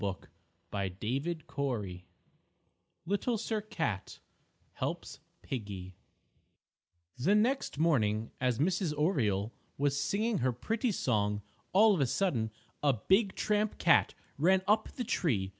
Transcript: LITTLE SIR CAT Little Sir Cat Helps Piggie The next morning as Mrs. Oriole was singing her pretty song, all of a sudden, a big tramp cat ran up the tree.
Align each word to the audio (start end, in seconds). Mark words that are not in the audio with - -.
LITTLE 0.01 0.17
SIR 1.21 1.35
CAT 1.47 2.01
Little 3.05 3.37
Sir 3.37 3.61
Cat 3.61 4.17
Helps 4.73 5.19
Piggie 5.43 5.95
The 7.19 7.35
next 7.35 7.77
morning 7.77 8.31
as 8.41 8.57
Mrs. 8.57 8.97
Oriole 8.97 9.53
was 9.77 10.01
singing 10.01 10.39
her 10.39 10.51
pretty 10.53 10.91
song, 10.91 11.43
all 11.71 11.93
of 11.93 12.01
a 12.01 12.07
sudden, 12.07 12.49
a 12.81 12.93
big 12.93 13.35
tramp 13.35 13.77
cat 13.77 14.15
ran 14.39 14.63
up 14.67 14.89
the 14.91 15.03
tree. 15.03 15.49